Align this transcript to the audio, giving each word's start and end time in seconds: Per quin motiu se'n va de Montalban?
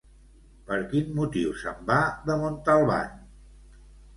Per 0.69 0.77
quin 0.93 1.11
motiu 1.19 1.53
se'n 1.65 1.85
va 1.91 1.99
de 2.31 2.41
Montalban? 2.45 3.21